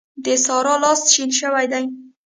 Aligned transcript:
د 0.25 0.27
سارا 0.45 0.75
لاس 0.83 0.99
شين 1.13 1.29
شوی 1.39 1.65
دی. 1.71 1.85